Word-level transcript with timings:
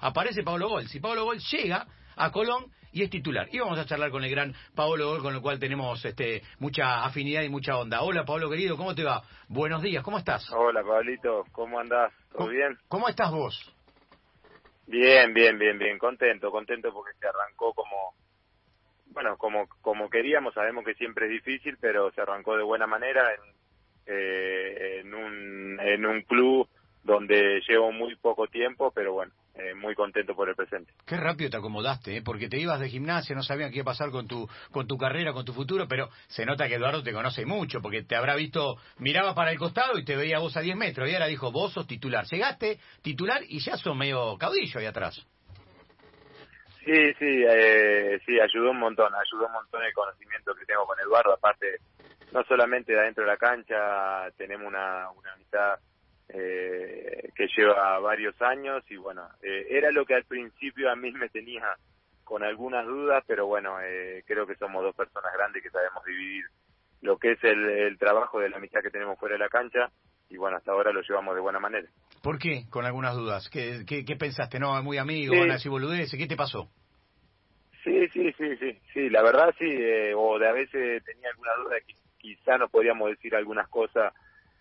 aparece 0.00 0.42
Pablo 0.42 0.68
Gol. 0.68 0.86
Si 0.88 1.00
Pablo 1.00 1.24
Gol 1.24 1.38
llega 1.38 1.86
a 2.16 2.30
Colón 2.30 2.66
y 2.92 3.02
es 3.02 3.10
titular. 3.10 3.48
Y 3.52 3.58
vamos 3.58 3.78
a 3.78 3.84
charlar 3.86 4.10
con 4.10 4.24
el 4.24 4.30
gran 4.30 4.54
Pablo 4.74 5.08
Gol, 5.08 5.22
con 5.22 5.34
el 5.34 5.40
cual 5.40 5.58
tenemos 5.58 6.04
este, 6.04 6.42
mucha 6.58 7.04
afinidad 7.04 7.42
y 7.42 7.48
mucha 7.48 7.76
onda. 7.78 8.02
Hola 8.02 8.24
Pablo 8.24 8.50
querido, 8.50 8.76
¿cómo 8.76 8.94
te 8.94 9.04
va? 9.04 9.22
Buenos 9.48 9.82
días, 9.82 10.02
¿cómo 10.02 10.18
estás? 10.18 10.50
Hola 10.52 10.82
Pablito, 10.82 11.44
¿cómo 11.52 11.78
andás? 11.78 12.12
¿Todo 12.32 12.48
bien? 12.48 12.76
¿Cómo 12.88 13.08
estás 13.08 13.30
vos? 13.30 13.74
Bien, 14.86 15.32
bien, 15.32 15.56
bien, 15.56 15.78
bien, 15.78 15.98
contento, 15.98 16.50
contento 16.50 16.92
porque 16.92 17.16
se 17.20 17.28
arrancó 17.28 17.72
como, 17.74 18.14
bueno, 19.06 19.36
como, 19.36 19.68
como 19.82 20.10
queríamos, 20.10 20.52
sabemos 20.52 20.84
que 20.84 20.94
siempre 20.94 21.26
es 21.26 21.32
difícil, 21.32 21.78
pero 21.80 22.10
se 22.10 22.20
arrancó 22.20 22.56
de 22.56 22.64
buena 22.64 22.88
manera 22.88 23.22
en, 23.32 23.40
eh, 24.06 25.00
en, 25.00 25.14
un, 25.14 25.78
en 25.80 26.06
un 26.06 26.22
club 26.22 26.68
donde 27.04 27.60
llevo 27.68 27.92
muy 27.92 28.16
poco 28.16 28.48
tiempo, 28.48 28.90
pero 28.92 29.12
bueno, 29.12 29.32
eh, 29.60 29.74
muy 29.74 29.94
contento 29.94 30.34
por 30.34 30.48
el 30.48 30.54
presente. 30.54 30.92
Qué 31.06 31.16
rápido 31.16 31.50
te 31.50 31.56
acomodaste, 31.56 32.16
¿eh? 32.16 32.22
porque 32.22 32.48
te 32.48 32.58
ibas 32.58 32.80
de 32.80 32.88
gimnasia, 32.88 33.34
no 33.34 33.42
sabían 33.42 33.70
qué 33.70 33.78
iba 33.78 33.82
a 33.82 33.92
pasar 33.92 34.10
con 34.10 34.26
tu, 34.26 34.48
con 34.70 34.86
tu 34.86 34.96
carrera, 34.96 35.32
con 35.32 35.44
tu 35.44 35.52
futuro, 35.52 35.86
pero 35.86 36.08
se 36.28 36.46
nota 36.46 36.68
que 36.68 36.76
Eduardo 36.76 37.02
te 37.02 37.12
conoce 37.12 37.44
mucho, 37.44 37.80
porque 37.80 38.02
te 38.02 38.16
habrá 38.16 38.34
visto, 38.36 38.76
miraba 38.98 39.34
para 39.34 39.52
el 39.52 39.58
costado 39.58 39.98
y 39.98 40.04
te 40.04 40.16
veía 40.16 40.38
vos 40.38 40.56
a 40.56 40.60
10 40.60 40.76
metros, 40.76 41.08
y 41.08 41.14
ahora 41.14 41.26
dijo, 41.26 41.52
vos 41.52 41.72
sos 41.72 41.86
titular. 41.86 42.24
Llegaste 42.24 42.78
titular 43.02 43.42
y 43.46 43.60
ya 43.60 43.76
sos 43.76 43.96
medio 43.96 44.36
caudillo 44.38 44.80
ahí 44.80 44.86
atrás. 44.86 45.26
Sí, 46.84 47.12
sí, 47.18 47.44
eh, 47.46 48.18
sí, 48.24 48.40
ayudó 48.40 48.70
un 48.70 48.78
montón, 48.78 49.12
ayudó 49.14 49.46
un 49.46 49.52
montón 49.52 49.82
el 49.82 49.92
conocimiento 49.92 50.54
que 50.54 50.64
tengo 50.64 50.86
con 50.86 50.98
Eduardo, 50.98 51.34
aparte, 51.34 51.76
no 52.32 52.42
solamente 52.44 52.92
de 52.92 53.00
adentro 53.00 53.24
de 53.24 53.30
la 53.30 53.36
cancha, 53.36 54.30
tenemos 54.36 54.66
una, 54.66 55.10
una 55.10 55.32
amistad 55.34 55.78
eh, 56.32 57.30
que 57.34 57.48
lleva 57.56 57.98
varios 57.98 58.40
años 58.42 58.84
y 58.90 58.96
bueno, 58.96 59.28
eh, 59.42 59.66
era 59.70 59.90
lo 59.90 60.04
que 60.04 60.14
al 60.14 60.24
principio 60.24 60.90
a 60.90 60.96
mí 60.96 61.10
me 61.12 61.28
tenía 61.28 61.76
con 62.24 62.44
algunas 62.44 62.86
dudas, 62.86 63.24
pero 63.26 63.46
bueno, 63.46 63.80
eh, 63.82 64.22
creo 64.26 64.46
que 64.46 64.54
somos 64.54 64.82
dos 64.82 64.94
personas 64.94 65.32
grandes 65.36 65.62
que 65.62 65.70
sabemos 65.70 66.04
dividir 66.04 66.44
lo 67.02 67.18
que 67.18 67.32
es 67.32 67.42
el, 67.42 67.98
trabajo 67.98 68.38
de 68.38 68.50
la 68.50 68.58
amistad 68.58 68.82
que 68.82 68.90
tenemos 68.90 69.18
fuera 69.18 69.34
de 69.34 69.40
la 69.40 69.48
cancha 69.48 69.90
y 70.28 70.36
bueno, 70.36 70.58
hasta 70.58 70.70
ahora 70.70 70.92
lo 70.92 71.00
llevamos 71.00 71.34
de 71.34 71.40
buena 71.40 71.58
manera. 71.58 71.88
¿Por 72.22 72.38
qué? 72.38 72.66
Con 72.70 72.84
algunas 72.84 73.16
dudas. 73.16 73.48
¿Qué, 73.50 73.84
qué, 73.86 74.16
pensaste? 74.16 74.60
¿No? 74.60 74.80
Muy 74.82 74.98
amigo, 74.98 75.34
sí. 75.34 75.50
así 75.50 75.68
boludeces. 75.68 76.16
¿Qué 76.16 76.28
te 76.28 76.36
pasó? 76.36 76.68
Sí, 77.82 78.06
sí, 78.12 78.32
sí, 78.36 78.56
sí, 78.58 78.78
sí, 78.92 79.08
la 79.08 79.22
verdad 79.22 79.54
sí, 79.58 79.64
eh, 79.66 80.12
o 80.14 80.38
de 80.38 80.46
a 80.46 80.52
veces 80.52 81.02
tenía 81.02 81.30
alguna 81.30 81.54
duda 81.64 81.76
que 81.86 81.94
quizá 82.18 82.58
no 82.58 82.68
podíamos 82.68 83.08
decir 83.08 83.34
algunas 83.34 83.68
cosas 83.68 84.12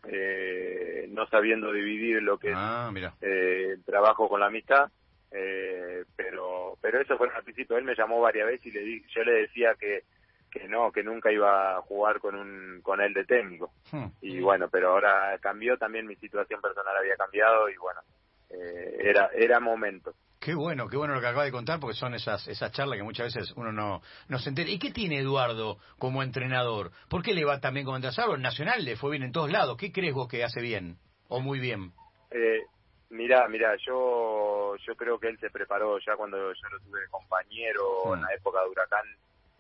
eh, 0.08 1.08
no 1.11 1.28
sabiendo 1.28 1.72
dividir 1.72 2.22
lo 2.22 2.38
que 2.38 2.53
ah, 2.55 2.92
es 2.95 3.11
eh, 3.22 3.72
el 3.73 3.83
trabajo 3.83 4.30
con 4.30 4.39
la 4.39 4.47
amistad, 4.47 4.89
eh, 5.31 6.06
pero 6.16 6.78
pero 6.81 7.02
eso 7.02 7.17
fue 7.17 7.30
al 7.33 7.44
principio. 7.44 7.78
Él 7.78 7.83
me 7.83 7.95
llamó 7.95 8.22
varias 8.22 8.47
veces 8.47 8.67
y 8.67 8.72
le 8.72 8.81
di, 8.81 9.03
yo 9.14 9.23
le 9.23 9.33
decía 9.33 9.75
que 9.75 10.03
que 10.50 10.67
no, 10.67 10.91
que 10.91 11.03
nunca 11.03 11.31
iba 11.31 11.78
a 11.78 11.81
jugar 11.81 12.19
con 12.19 12.36
un 12.36 12.81
con 12.81 13.02
él 13.02 13.14
de 13.14 13.25
técnico. 13.25 13.72
Hmm. 13.91 14.08
Y 14.22 14.39
bueno, 14.39 14.67
pero 14.69 14.91
ahora 14.91 15.38
cambió 15.39 15.78
también 15.78 16.08
mi 16.08 16.16
situación 16.16 16.61
personal 16.61 16.95
había 16.97 17.16
cambiado 17.16 17.69
y 17.69 17.78
bueno, 17.78 18.02
eh, 18.50 18.97
era 19.02 19.30
era 19.34 19.59
momento. 19.59 20.13
Qué 20.40 20.56
bueno, 20.56 20.88
qué 20.88 20.95
bueno 20.95 21.16
lo 21.16 21.20
que 21.20 21.28
acaba 21.28 21.44
de 21.44 21.52
contar, 21.52 21.82
porque 21.82 21.98
son 21.98 22.14
esas, 22.14 22.48
esas 22.48 22.72
charlas 22.72 22.98
que 22.98 23.04
muchas 23.04 23.34
veces 23.34 23.52
uno 23.58 23.73
no, 23.73 24.02
no 24.30 24.40
se 24.40 24.50
entera. 24.50 24.70
¿Y 24.70 24.80
qué 24.80 24.92
tiene 24.92 25.20
Eduardo 25.20 25.78
como 25.98 26.23
entrenador? 26.23 26.92
¿Por 27.09 27.22
qué 27.22 27.34
le 27.34 27.44
va 27.44 27.59
tan 27.59 27.73
bien 27.73 27.86
como 27.86 27.98
entrenador? 27.98 28.38
En 28.38 28.44
Nacional 28.44 28.86
le 28.86 28.96
fue 28.96 29.12
bien 29.12 29.23
en 29.23 29.34
todos 29.34 29.52
lados. 29.52 29.76
¿Qué 29.78 29.92
crees 29.92 30.14
vos 30.14 30.30
que 30.30 30.46
hace 30.46 30.62
bien 30.62 30.98
o 31.28 31.42
muy 31.42 31.59
bien? 31.59 31.92
Eh, 32.31 32.62
mirá, 33.09 33.50
mirá, 33.50 33.76
yo, 33.86 34.78
yo 34.78 34.96
creo 34.96 35.20
que 35.20 35.28
él 35.28 35.38
se 35.40 35.50
preparó 35.50 36.00
ya 36.00 36.16
cuando 36.16 36.38
yo 36.38 36.70
lo 36.72 36.80
tuve 36.80 37.02
de 37.02 37.09
compañero 37.09 38.16
en 38.16 38.22
la 38.22 38.34
época 38.34 38.62
de 38.62 38.70
Huracán. 38.70 39.06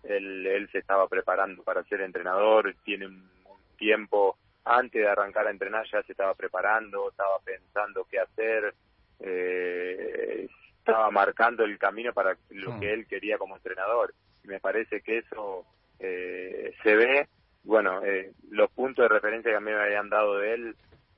Él, 0.03 0.47
él 0.47 0.69
se 0.71 0.77
estaba 0.77 1.09
preparando 1.09 1.61
para 1.63 1.83
ser 1.83 1.99
entrenador, 2.01 2.73
tiene 2.85 3.07
un 3.07 3.29
tiempo 3.77 4.37
antes 4.63 5.01
de 5.01 5.09
arrancar 5.09 5.47
a 5.47 5.51
entrenar 5.51 5.85
ya 5.91 6.01
se 6.03 6.13
estaba 6.13 6.33
preparando, 6.35 7.09
estaba 7.09 7.39
pensando 7.43 8.05
qué 8.09 8.19
hacer. 8.19 8.73
Eh, 9.19 10.47
estaba 10.89 11.11
marcando 11.11 11.63
el 11.63 11.77
camino 11.77 12.13
para 12.13 12.37
lo 12.49 12.79
que 12.79 12.93
él 12.93 13.07
quería 13.07 13.37
como 13.37 13.55
entrenador. 13.55 14.13
Y 14.43 14.47
me 14.47 14.59
parece 14.59 15.01
que 15.01 15.19
eso 15.19 15.65
eh, 15.99 16.73
se 16.83 16.95
ve, 16.95 17.27
bueno, 17.63 18.03
eh, 18.03 18.31
los 18.49 18.69
puntos 18.71 19.03
de 19.03 19.09
referencia 19.09 19.51
que 19.51 19.57
a 19.57 19.61
mí 19.61 19.71
me 19.71 19.81
habían 19.81 20.09
dado 20.09 20.37
de 20.37 20.53
él, 20.53 20.75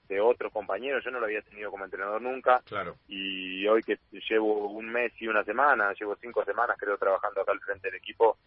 de 0.07 0.19
otros 0.19 0.51
compañeros, 0.51 1.03
yo 1.05 1.11
no 1.11 1.19
lo 1.19 1.25
había 1.25 1.41
tenido 1.41 1.71
como 1.71 1.85
entrenador 1.85 2.21
nunca. 2.21 2.61
Claro. 2.65 2.97
Y 3.07 3.65
hoy 3.67 3.81
que 3.83 3.97
llevo 4.29 4.69
un 4.69 4.89
mes 4.89 5.13
y 5.19 5.27
una 5.27 5.43
semana, 5.43 5.93
llevo 5.93 6.17
cinco 6.19 6.43
semanas 6.43 6.75
creo 6.77 6.97
trabajando 6.97 7.41
acá 7.41 7.53
al 7.53 7.61
frente 7.61 7.87
del 7.87 7.97
equipo, 7.97 8.37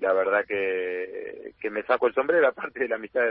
la 0.00 0.12
verdad 0.12 0.44
que, 0.44 1.54
que 1.58 1.70
me 1.70 1.82
saco 1.84 2.08
el 2.08 2.14
sombrero, 2.14 2.48
aparte 2.48 2.80
de 2.80 2.88
la 2.88 2.96
amistad 2.96 3.22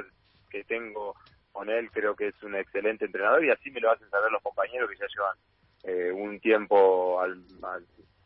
que 0.49 0.63
tengo 0.63 1.15
con 1.51 1.69
él, 1.69 1.91
creo 1.91 2.15
que 2.15 2.29
es 2.29 2.43
un 2.43 2.55
excelente 2.55 3.05
entrenador 3.05 3.45
y 3.45 3.51
así 3.51 3.69
me 3.69 3.79
lo 3.79 3.91
hacen 3.91 4.09
saber 4.09 4.31
los 4.31 4.41
compañeros 4.41 4.89
que 4.89 4.97
ya 4.97 5.05
llevan 5.07 5.37
eh, 5.83 6.11
un 6.11 6.39
tiempo 6.39 7.19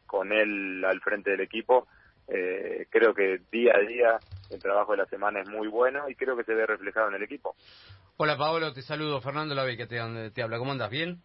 con 0.05 0.31
él 0.31 0.83
al 0.85 1.01
frente 1.01 1.31
del 1.31 1.41
equipo. 1.41 1.87
Eh, 2.27 2.87
creo 2.89 3.13
que 3.13 3.39
día 3.51 3.73
a 3.75 3.79
día 3.79 4.19
el 4.49 4.61
trabajo 4.61 4.91
de 4.91 4.97
la 4.99 5.05
semana 5.05 5.41
es 5.41 5.49
muy 5.49 5.67
bueno 5.67 6.09
y 6.09 6.15
creo 6.15 6.35
que 6.35 6.43
se 6.43 6.53
ve 6.53 6.65
reflejado 6.65 7.09
en 7.09 7.15
el 7.15 7.23
equipo. 7.23 7.55
Hola 8.17 8.37
Pablo, 8.37 8.73
te 8.73 8.81
saludo. 8.81 9.21
Fernando 9.21 9.55
que 9.77 9.87
te, 9.87 10.31
te 10.31 10.43
habla. 10.43 10.57
¿Cómo 10.57 10.71
andas? 10.71 10.89
¿Bien? 10.89 11.21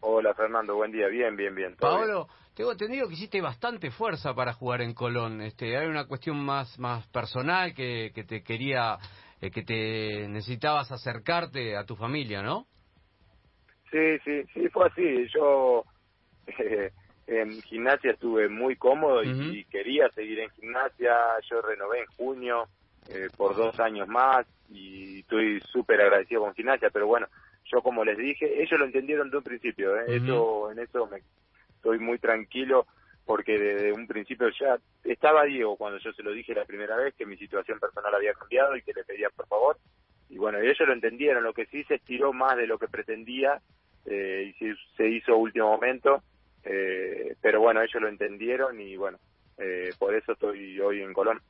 Hola 0.00 0.34
Fernando, 0.34 0.74
buen 0.74 0.90
día. 0.92 1.08
Bien, 1.08 1.36
bien, 1.36 1.54
bien. 1.54 1.76
Pablo, 1.76 2.26
tengo 2.54 2.72
entendido 2.72 3.06
que 3.06 3.14
hiciste 3.14 3.40
bastante 3.40 3.90
fuerza 3.90 4.34
para 4.34 4.54
jugar 4.54 4.80
en 4.80 4.94
Colón. 4.94 5.42
Este, 5.42 5.76
hay 5.76 5.86
una 5.86 6.06
cuestión 6.06 6.42
más, 6.42 6.78
más 6.78 7.06
personal 7.08 7.74
que, 7.74 8.10
que 8.14 8.24
te 8.24 8.42
quería, 8.42 8.96
eh, 9.40 9.50
que 9.50 9.62
te 9.62 10.26
necesitabas 10.28 10.90
acercarte 10.90 11.76
a 11.76 11.84
tu 11.84 11.96
familia, 11.96 12.42
¿no? 12.42 12.66
Sí, 13.90 14.18
sí, 14.24 14.44
sí, 14.54 14.68
fue 14.68 14.86
así. 14.86 15.26
Yo 15.34 15.84
eh, 16.58 16.90
en 17.26 17.62
gimnasia 17.62 18.12
estuve 18.12 18.48
muy 18.48 18.76
cómodo 18.76 19.22
y, 19.22 19.64
quería 19.64 20.08
seguir 20.10 20.40
en 20.40 20.50
gimnasia. 20.50 21.16
Yo 21.48 21.62
renové 21.62 22.00
en 22.00 22.06
junio 22.16 22.68
eh, 23.08 23.28
por 23.36 23.56
dos 23.56 23.78
años 23.80 24.08
más 24.08 24.46
y 24.68 25.20
estoy 25.20 25.60
súper 25.60 26.00
agradecido 26.00 26.42
con 26.42 26.54
gimnasia, 26.54 26.90
pero 26.90 27.06
bueno, 27.06 27.26
yo 27.64 27.82
como 27.82 28.04
les 28.04 28.16
dije, 28.16 28.62
ellos 28.62 28.78
lo 28.78 28.84
entendieron 28.84 29.30
de 29.30 29.36
un 29.36 29.42
principio. 29.42 29.96
¿eh? 29.96 30.16
eso, 30.16 30.70
en 30.70 30.80
eso 30.80 31.06
me 31.06 31.22
estoy 31.76 31.98
muy 31.98 32.18
tranquilo 32.18 32.86
porque 33.24 33.58
desde 33.58 33.92
un 33.92 34.08
principio 34.08 34.48
ya 34.50 34.78
estaba 35.04 35.44
Diego 35.44 35.76
cuando 35.76 35.98
yo 35.98 36.12
se 36.12 36.22
lo 36.22 36.32
dije 36.32 36.52
la 36.52 36.64
primera 36.64 36.96
vez 36.96 37.14
que 37.14 37.26
mi 37.26 37.36
situación 37.36 37.78
personal 37.78 38.12
había 38.14 38.34
cambiado 38.34 38.76
y 38.76 38.82
que 38.82 38.92
le 38.92 39.04
pedía 39.04 39.30
por 39.30 39.46
favor. 39.46 39.78
Y 40.28 40.36
bueno, 40.36 40.58
ellos 40.58 40.76
lo 40.80 40.92
entendieron, 40.92 41.42
lo 41.42 41.52
que 41.52 41.66
sí 41.66 41.84
se 41.84 41.96
estiró 41.96 42.32
más 42.32 42.56
de 42.56 42.66
lo 42.66 42.78
que 42.78 42.88
pretendía 42.88 43.60
eh, 44.06 44.54
y 44.58 44.74
se, 44.96 45.08
hizo 45.08 45.36
último 45.36 45.68
momento, 45.68 46.22
eh, 46.64 47.34
pero 47.40 47.60
bueno, 47.60 47.80
ellos 47.80 48.00
lo 48.00 48.08
entendieron 48.08 48.80
y 48.80 48.96
bueno, 48.96 49.18
eh, 49.58 49.90
por 49.98 50.14
eso 50.14 50.32
estoy 50.32 50.80
hoy 50.80 51.02
en 51.02 51.12
Colón. 51.12 51.40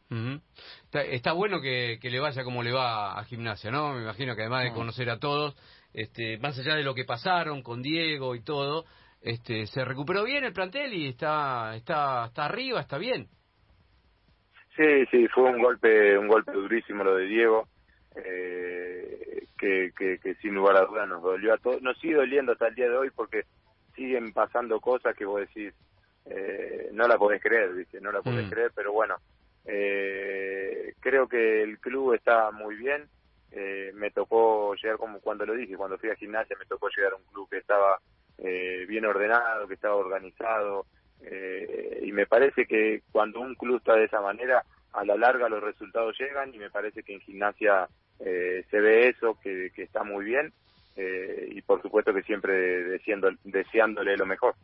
está, 0.93 1.33
bueno 1.33 1.61
que, 1.61 1.99
le 2.03 2.21
vaya 2.21 2.44
como 2.44 2.62
le 2.62 2.72
va 2.72 3.19
a 3.19 3.25
gimnasia, 3.25 3.71
¿no? 3.71 3.94
Me 3.94 4.03
imagino 4.03 4.34
que 4.34 4.43
además 4.43 4.65
de 4.65 4.72
conocer 4.72 5.11
a 5.11 5.19
todos, 5.19 5.56
este, 5.94 6.38
más 6.38 6.59
allá 6.59 6.75
de 6.75 6.84
lo 6.84 6.94
que 6.94 7.05
pasaron 7.05 7.62
con 7.62 7.83
Diego 7.83 8.34
y 8.34 8.43
todo, 8.43 8.84
este, 9.22 9.67
se 9.67 9.84
recuperó 9.84 10.25
bien 10.25 10.44
el 10.44 10.53
plantel 10.53 10.93
y 10.94 11.09
está, 11.09 11.77
está, 11.77 12.27
está 12.27 12.47
arriba, 12.47 12.81
está 12.81 12.99
bien. 12.99 13.28
Sí, 14.77 15.05
sí, 15.11 15.28
fue 15.28 15.44
un 15.44 15.61
golpe, 15.61 16.17
un 16.17 16.28
golpe 16.28 16.53
durísimo 16.53 17.05
lo 17.05 17.15
de 17.17 17.27
Diego. 17.27 17.69
Eh, 18.17 19.29
que, 19.60 19.93
que, 19.94 20.34
sin 20.37 20.54
lugar 20.54 20.76
a 20.76 20.87
dudas 20.87 21.09
nos 21.09 21.22
dolió 21.22 21.53
a 21.53 21.59
todos, 21.59 21.82
nos 21.82 21.98
sigue 21.98 22.15
doliendo 22.15 22.53
hasta 22.53 22.69
el 22.69 22.75
día 22.75 22.88
de 22.88 22.97
hoy 22.97 23.10
porque 23.10 23.44
siguen 23.94 24.32
pasando 24.32 24.81
cosas 24.81 25.15
que 25.15 25.26
vos 25.26 25.41
decís, 25.41 25.75
eh, 26.25 26.88
no 26.93 27.06
la 27.06 27.19
podés 27.19 27.43
creer, 27.43 27.75
¿viste? 27.75 28.00
No 28.00 28.11
la 28.11 28.23
podés 28.23 28.46
mm. 28.46 28.50
creer, 28.50 28.73
pero 28.75 28.93
bueno, 28.93 29.17
eh, 29.67 30.94
creo 31.00 31.29
que 31.29 31.62
el 31.62 31.79
club 31.79 32.14
está 32.14 32.50
muy 32.50 32.76
bien. 32.76 33.08
Eh, 33.52 33.90
me 33.94 34.11
tocó 34.11 34.75
llegar, 34.76 34.96
como 34.96 35.20
cuando 35.20 35.44
lo 35.44 35.55
dije, 35.55 35.76
cuando 35.76 35.99
fui 35.99 36.08
a 36.08 36.17
gimnasia, 36.17 36.56
me 36.58 36.67
tocó 36.67 36.88
llegar 36.88 37.12
a 37.12 37.17
un 37.17 37.25
club 37.25 37.49
que 37.50 37.58
estaba 37.58 37.99
eh, 38.38 38.87
bien 38.88 39.05
ordenado, 39.05 39.69
que 39.69 39.75
estaba 39.75 39.96
organizado. 39.96 40.87
Eh, 41.23 42.00
y 42.02 42.12
me 42.12 42.26
parece 42.26 42.64
que 42.67 43.02
cuando 43.12 43.40
un 43.40 43.55
club 43.55 43.79
está 43.79 43.94
de 43.94 44.05
esa 44.05 44.20
manera, 44.20 44.64
a 44.93 45.05
la 45.05 45.17
larga 45.17 45.49
los 45.49 45.62
resultados 45.62 46.19
llegan 46.19 46.55
y 46.55 46.58
me 46.58 46.70
parece 46.70 47.02
que 47.02 47.14
en 47.14 47.20
gimnasia 47.20 47.88
eh, 48.20 48.64
se 48.70 48.81
ve 48.81 49.08
eso, 49.08 49.38
que, 49.43 49.70
está 49.76 50.05
muy 50.05 50.25
bien 50.25 50.52
eh, 50.96 51.49
y 51.52 51.62
por 51.62 51.81
supuesto 51.82 52.12
que 52.12 52.22
siempre 52.22 52.52
deseando, 52.84 53.31
deseándole 53.44 54.17
lo 54.17 54.26
mejor. 54.26 54.55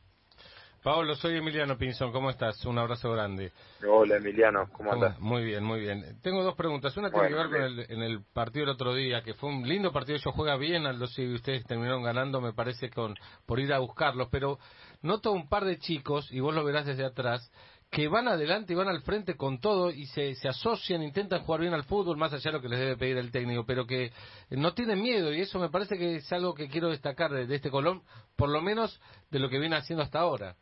Pablo, 0.87 1.17
soy 1.17 1.37
Emiliano 1.37 1.77
Pinzón, 1.77 2.13
¿cómo 2.13 2.31
estás? 2.31 2.65
Un 2.65 2.79
abrazo 2.79 3.11
grande. 3.11 3.51
Hola 3.85 4.19
Emiliano, 4.19 4.69
¿cómo 4.71 4.93
andas? 4.93 5.19
Muy 5.19 5.43
bien, 5.43 5.65
muy 5.65 5.81
bien. 5.81 6.21
Tengo 6.23 6.45
dos 6.45 6.55
preguntas. 6.55 6.97
Una 6.97 7.11
tiene 7.11 7.27
que 7.27 7.35
ver 7.35 7.49
con 7.49 7.61
el, 7.61 7.87
en 7.89 8.03
el 8.03 8.21
partido 8.33 8.67
del 8.67 8.75
otro 8.77 8.95
día, 8.95 9.21
que 9.23 9.35
fue 9.35 9.51
un 9.51 9.67
lindo 9.67 9.91
partido. 9.91 10.17
Ellos 10.17 10.33
juega 10.33 10.57
bien, 10.57 10.87
Aldo, 10.87 11.09
si 11.09 11.27
ustedes 11.27 11.65
terminaron 11.65 12.05
ganando, 12.05 12.41
me 12.41 12.53
parece, 12.53 12.89
con 12.89 13.17
por 13.47 13.59
ir 13.59 13.73
a 13.73 13.81
buscarlos. 13.81 14.29
Pero 14.31 14.61
noto 15.03 15.33
un 15.33 15.49
par 15.49 15.65
de 15.65 15.77
chicos, 15.79 16.31
y 16.31 16.39
vos 16.39 16.55
lo 16.55 16.63
verás 16.63 16.87
desde 16.87 17.05
atrás, 17.05 17.51
que 17.97 18.09
van 18.09 18.29
adelante 18.29 18.75
y 18.75 18.77
van 18.77 18.89
al 18.89 19.01
frente 19.01 19.39
con 19.39 19.59
todo 19.59 19.91
y 19.91 20.05
se, 20.05 20.35
se 20.35 20.49
asocian, 20.49 21.03
intentan 21.03 21.41
jugar 21.41 21.63
bien 21.63 21.73
al 21.73 21.85
fútbol, 21.85 22.19
más 22.19 22.31
allá 22.31 22.51
de 22.51 22.59
lo 22.59 22.61
que 22.61 22.69
les 22.69 22.79
debe 22.79 22.99
pedir 22.99 23.17
el 23.17 23.33
técnico, 23.33 23.65
pero 23.65 23.87
que 23.87 24.11
no 24.51 24.75
tienen 24.75 25.01
miedo 25.01 25.33
y 25.33 25.41
eso 25.41 25.59
me 25.59 25.71
parece 25.71 25.97
que 25.97 26.17
es 26.17 26.31
algo 26.31 26.55
que 26.55 26.69
quiero 26.69 26.91
destacar 26.91 27.31
de, 27.31 27.47
de 27.47 27.55
este 27.55 27.71
Colón, 27.71 28.03
por 28.37 28.51
lo 28.51 28.61
menos 28.61 29.01
de 29.31 29.39
lo 29.39 29.49
que 29.49 29.59
viene 29.59 29.77
haciendo 29.77 30.03
hasta 30.03 30.19
ahora. 30.19 30.57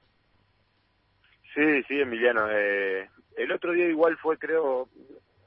Sí, 1.56 1.82
sí, 1.88 2.00
Emiliano. 2.00 2.46
Eh, 2.52 3.10
el 3.36 3.50
otro 3.50 3.72
día 3.72 3.88
igual 3.88 4.16
fue, 4.19 4.38
creo, 4.38 4.88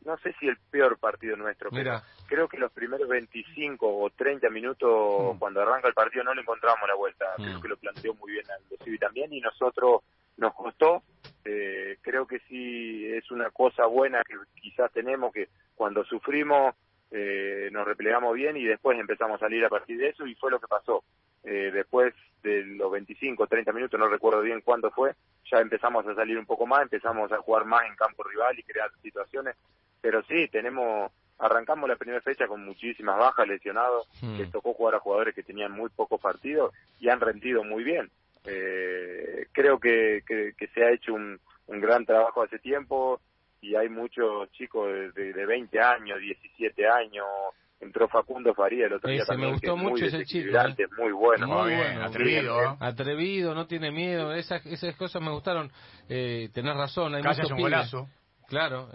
no 0.03 0.17
sé 0.17 0.35
si 0.41 0.47
el 0.49 0.57
peor 0.69 0.99
partido 0.99 1.37
nuestro, 1.37 1.69
pero 1.71 2.01
creo 2.27 2.49
que 2.49 2.57
los 2.57 2.73
primeros 2.73 3.07
25 3.07 3.87
o 3.87 4.09
30 4.09 4.49
minutos 4.49 5.35
mm. 5.35 5.39
cuando 5.39 5.61
arranca 5.61 5.87
el 5.87 5.93
partido 5.93 6.25
no 6.25 6.33
le 6.33 6.41
encontramos 6.41 6.85
la 6.85 6.95
vuelta. 6.95 7.27
Mm. 7.37 7.43
Creo 7.43 7.61
que 7.61 7.67
lo 7.69 7.77
planteó 7.77 8.13
muy 8.15 8.33
bien 8.33 8.45
Aldo 8.51 8.75
también 8.99 9.31
y 9.31 9.39
nosotros 9.39 10.01
nos 10.37 10.53
costó. 10.53 11.03
Eh, 11.43 11.97
creo 12.01 12.27
que 12.27 12.39
sí 12.47 13.05
es 13.05 13.31
una 13.31 13.49
cosa 13.51 13.85
buena 13.85 14.23
que 14.23 14.35
quizás 14.61 14.91
tenemos 14.91 15.33
que 15.33 15.49
cuando 15.75 16.03
sufrimos 16.03 16.75
eh, 17.09 17.69
nos 17.71 17.85
replegamos 17.85 18.35
bien 18.35 18.57
y 18.57 18.65
después 18.65 18.99
empezamos 18.99 19.37
a 19.37 19.45
salir 19.45 19.63
a 19.63 19.69
partir 19.69 19.97
de 19.97 20.09
eso 20.09 20.25
y 20.25 20.35
fue 20.35 20.51
lo 20.51 20.59
que 20.59 20.67
pasó. 20.67 21.03
Eh, 21.43 21.71
después 21.71 22.13
de 22.43 22.65
los 22.65 22.91
25 22.91 23.43
o 23.43 23.47
30 23.47 23.71
minutos, 23.71 23.99
no 23.99 24.09
recuerdo 24.09 24.41
bien 24.41 24.61
cuándo 24.61 24.91
fue, 24.91 25.13
ya 25.49 25.59
empezamos 25.59 26.05
a 26.05 26.15
salir 26.15 26.37
un 26.37 26.45
poco 26.45 26.65
más, 26.65 26.81
empezamos 26.81 27.31
a 27.31 27.37
jugar 27.37 27.65
más 27.65 27.85
en 27.85 27.95
campo 27.95 28.23
rival 28.23 28.59
y 28.59 28.63
crear 28.63 28.91
situaciones, 29.01 29.55
pero 30.01 30.21
sí, 30.23 30.49
tenemos, 30.49 31.11
arrancamos 31.39 31.87
la 31.87 31.95
primera 31.95 32.21
fecha 32.21 32.47
con 32.47 32.65
muchísimas 32.65 33.17
bajas, 33.17 33.47
lesionados, 33.47 34.07
hmm. 34.21 34.37
les 34.37 34.51
tocó 34.51 34.73
jugar 34.73 34.95
a 34.95 34.99
jugadores 34.99 35.33
que 35.33 35.43
tenían 35.43 35.71
muy 35.71 35.89
pocos 35.89 36.19
partidos 36.19 36.73
y 36.99 37.07
han 37.07 37.21
rendido 37.21 37.63
muy 37.63 37.83
bien. 37.83 38.09
Eh, 38.47 39.47
creo 39.51 39.79
que, 39.79 40.23
que, 40.25 40.67
se 40.73 40.83
ha 40.83 40.91
hecho 40.91 41.13
un, 41.13 41.39
un 41.67 41.81
gran 41.81 42.05
trabajo 42.05 42.41
hace 42.41 42.59
tiempo 42.59 43.19
y 43.61 43.75
hay 43.75 43.89
muchos 43.89 44.51
chicos 44.51 44.87
de, 45.13 45.33
de 45.33 45.45
20 45.45 45.79
años, 45.79 46.19
17 46.19 46.87
años, 46.87 47.25
entró 47.79 48.07
Facundo 48.07 48.53
Faría 48.53 48.87
el 48.87 48.93
otro 48.93 49.09
día 49.09 49.25
también. 49.25 49.49
Me 49.49 49.53
gustó 49.55 49.77
mucho 49.77 50.05
ese 50.05 50.25
chico. 50.25 50.57
¿eh? 50.57 50.87
Muy 50.97 51.11
bueno. 51.11 51.47
Muy 51.47 51.75
bueno, 51.75 52.03
atrevido. 52.03 52.61
¿eh? 52.61 52.77
Atrevido, 52.79 53.55
no 53.55 53.67
tiene 53.67 53.91
miedo. 53.91 54.33
Esas, 54.33 54.65
esas 54.65 54.95
cosas 54.95 55.21
me 55.21 55.31
gustaron. 55.31 55.71
Eh, 56.09 56.49
tenés 56.53 56.75
razón. 56.75 57.15
Hay 57.15 57.23
Casi 57.23 57.51
un 57.51 57.59
golazo. 57.59 58.07
Claro. 58.47 58.89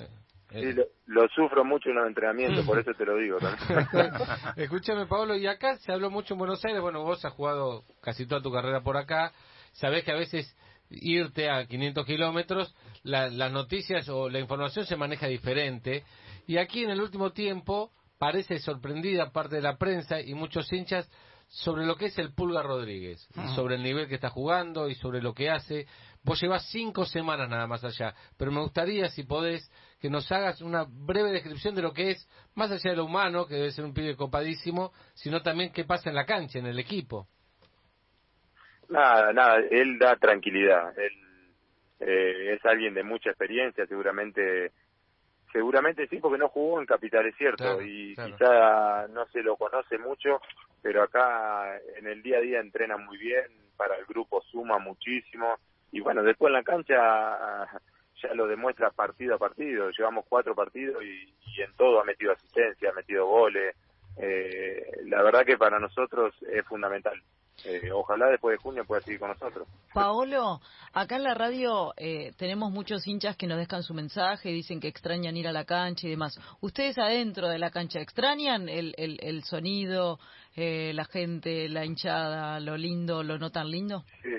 Eh, 0.52 0.74
sí, 0.74 0.82
lo, 1.06 1.28
sufro 1.28 1.64
mucho 1.64 1.88
en 1.90 1.96
los 1.96 2.06
entrenamientos, 2.06 2.64
por 2.64 2.78
eso 2.80 2.92
te 2.94 3.04
lo 3.04 3.16
digo. 3.16 3.38
Escúchame, 4.56 5.06
Pablo, 5.06 5.36
y 5.36 5.46
acá 5.46 5.76
se 5.76 5.92
habló 5.92 6.10
mucho 6.10 6.34
en 6.34 6.38
Buenos 6.38 6.64
Aires. 6.64 6.80
Bueno, 6.80 7.02
vos 7.02 7.24
has 7.24 7.32
jugado 7.32 7.84
casi 8.00 8.26
toda 8.26 8.42
tu 8.42 8.52
carrera 8.52 8.82
por 8.82 8.96
acá. 8.96 9.32
Sabés 9.72 10.04
que 10.04 10.12
a 10.12 10.16
veces 10.16 10.56
irte 10.90 11.50
a 11.50 11.66
500 11.66 12.04
kilómetros, 12.04 12.74
la, 13.02 13.28
las 13.28 13.50
noticias 13.50 14.08
o 14.08 14.28
la 14.28 14.40
información 14.40 14.84
se 14.86 14.96
maneja 14.96 15.26
diferente. 15.26 16.04
Y 16.46 16.58
aquí 16.58 16.84
en 16.84 16.90
el 16.90 17.00
último 17.00 17.32
tiempo 17.32 17.92
parece 18.18 18.58
sorprendida 18.58 19.32
parte 19.32 19.56
de 19.56 19.62
la 19.62 19.78
prensa 19.78 20.20
y 20.20 20.34
muchos 20.34 20.72
hinchas 20.72 21.10
sobre 21.48 21.84
lo 21.84 21.96
que 21.96 22.06
es 22.06 22.18
el 22.18 22.32
Pulga 22.32 22.62
Rodríguez, 22.62 23.28
sobre 23.54 23.74
el 23.74 23.82
nivel 23.82 24.08
que 24.08 24.14
está 24.14 24.30
jugando 24.30 24.88
y 24.88 24.94
sobre 24.94 25.20
lo 25.20 25.34
que 25.34 25.50
hace. 25.50 25.86
Vos 26.24 26.40
llevas 26.40 26.68
cinco 26.70 27.04
semanas 27.04 27.48
nada 27.48 27.66
más 27.66 27.82
allá, 27.84 28.14
pero 28.38 28.52
me 28.52 28.60
gustaría, 28.60 29.08
si 29.08 29.24
podés, 29.24 29.68
que 30.00 30.08
nos 30.08 30.30
hagas 30.30 30.60
una 30.60 30.84
breve 30.88 31.32
descripción 31.32 31.74
de 31.74 31.82
lo 31.82 31.92
que 31.92 32.10
es, 32.10 32.28
más 32.54 32.70
allá 32.70 32.90
de 32.90 32.96
lo 32.96 33.06
humano, 33.06 33.46
que 33.46 33.56
debe 33.56 33.72
ser 33.72 33.84
un 33.84 33.94
pibe 33.94 34.16
copadísimo, 34.16 34.92
sino 35.14 35.42
también 35.42 35.72
qué 35.72 35.84
pasa 35.84 36.10
en 36.10 36.16
la 36.16 36.24
cancha, 36.24 36.58
en 36.58 36.66
el 36.66 36.78
equipo. 36.78 37.26
Nada, 38.88 39.32
nada, 39.32 39.56
él 39.70 39.98
da 39.98 40.16
tranquilidad. 40.16 40.96
Él 40.98 41.12
eh, 42.00 42.54
es 42.54 42.64
alguien 42.66 42.94
de 42.94 43.02
mucha 43.02 43.30
experiencia, 43.30 43.86
seguramente 43.86 44.72
Seguramente 45.52 46.08
sí, 46.08 46.16
porque 46.16 46.38
no 46.38 46.48
jugó 46.48 46.80
en 46.80 46.86
Capital, 46.86 47.26
es 47.26 47.36
cierto, 47.36 47.82
y 47.82 48.16
quizá 48.16 49.06
no 49.08 49.26
se 49.26 49.42
lo 49.42 49.56
conoce 49.56 49.98
mucho, 49.98 50.40
pero 50.80 51.02
acá 51.02 51.78
en 51.98 52.06
el 52.06 52.22
día 52.22 52.38
a 52.38 52.40
día 52.40 52.60
entrena 52.60 52.96
muy 52.96 53.18
bien, 53.18 53.44
para 53.76 53.96
el 53.96 54.06
grupo 54.06 54.40
suma 54.50 54.78
muchísimo, 54.78 55.56
y 55.92 56.00
bueno, 56.00 56.22
después 56.22 56.48
en 56.48 56.54
la 56.54 56.62
cancha 56.62 56.96
ya 58.22 58.34
lo 58.34 58.46
demuestra 58.48 58.90
partido 58.90 59.36
a 59.36 59.38
partido, 59.38 59.90
llevamos 59.90 60.24
cuatro 60.28 60.54
partidos 60.54 61.02
y, 61.04 61.32
en 61.60 61.72
todo 61.76 62.00
ha 62.00 62.04
metido 62.04 62.32
asistencia, 62.32 62.90
ha 62.90 62.94
metido 62.94 63.26
goles, 63.26 63.76
eh, 64.16 64.84
la 65.04 65.22
verdad 65.22 65.44
que 65.44 65.58
para 65.58 65.78
nosotros 65.78 66.34
es 66.50 66.66
fundamental. 66.66 67.22
Eh, 67.64 67.92
ojalá 67.92 68.26
después 68.26 68.56
de 68.56 68.62
junio 68.62 68.84
pueda 68.84 69.02
seguir 69.02 69.20
con 69.20 69.28
nosotros. 69.28 69.68
Paolo, 69.92 70.60
acá 70.92 71.16
en 71.16 71.22
la 71.22 71.34
radio 71.34 71.92
eh, 71.96 72.32
tenemos 72.36 72.72
muchos 72.72 73.06
hinchas 73.06 73.36
que 73.36 73.46
nos 73.46 73.58
dejan 73.58 73.82
su 73.82 73.94
mensaje, 73.94 74.48
dicen 74.48 74.80
que 74.80 74.88
extrañan 74.88 75.36
ir 75.36 75.46
a 75.46 75.52
la 75.52 75.64
cancha 75.64 76.06
y 76.06 76.10
demás. 76.10 76.40
¿Ustedes 76.60 76.98
adentro 76.98 77.48
de 77.48 77.58
la 77.58 77.70
cancha 77.70 78.00
extrañan 78.00 78.68
el, 78.68 78.94
el, 78.96 79.44
sonido, 79.44 80.18
eh, 80.56 80.92
la 80.94 81.04
gente, 81.04 81.68
la 81.68 81.84
hinchada, 81.84 82.58
lo 82.58 82.76
lindo, 82.76 83.22
lo 83.22 83.38
no 83.38 83.50
tan 83.50 83.70
lindo? 83.70 84.04
Sí, 84.22 84.30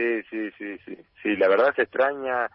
sí, 0.00 0.22
sí, 0.30 0.50
sí, 0.58 0.78
sí. 0.84 0.98
Sí, 1.22 1.36
la 1.36 1.48
verdad 1.48 1.74
se 1.74 1.82
extraña, 1.82 2.50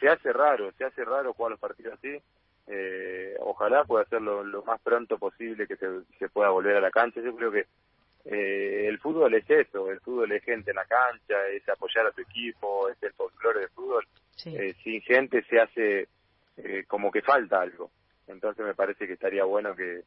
se 0.00 0.08
hace 0.08 0.32
raro, 0.32 0.72
se 0.72 0.84
hace 0.84 1.04
raro 1.04 1.32
jugar 1.32 1.52
los 1.52 1.60
partidos 1.60 1.94
así. 1.94 2.20
ojalá 3.40 3.84
pueda 3.84 4.04
hacerlo 4.04 4.44
lo 4.44 4.62
más 4.64 4.80
pronto 4.80 5.18
posible 5.18 5.66
que 5.66 5.76
se, 5.76 5.86
se 6.18 6.28
pueda 6.28 6.50
volver 6.50 6.76
a 6.76 6.80
la 6.80 6.90
cancha. 6.90 7.20
Yo 7.20 7.34
creo 7.36 7.50
que 7.52 7.66
eh, 8.24 8.88
el 8.88 8.98
fútbol 8.98 9.34
es 9.34 9.48
eso, 9.48 9.90
el 9.90 10.00
fútbol 10.00 10.32
es 10.32 10.42
gente 10.42 10.70
en 10.70 10.76
la 10.76 10.84
cancha, 10.84 11.46
es 11.48 11.68
apoyar 11.68 12.06
a 12.06 12.10
tu 12.10 12.22
equipo, 12.22 12.88
es 12.88 13.00
el 13.02 13.12
folclore 13.12 13.60
del 13.60 13.68
fútbol. 13.70 14.04
Eh, 14.44 14.74
sin 14.82 15.00
gente 15.02 15.42
se 15.48 15.60
hace 15.60 16.08
eh, 16.56 16.84
como 16.88 17.10
que 17.12 17.22
falta 17.22 17.60
algo. 17.60 17.90
Entonces 18.26 18.66
me 18.66 18.74
parece 18.74 19.06
que 19.06 19.12
estaría 19.12 19.44
bueno 19.44 19.76
que, 19.76 20.02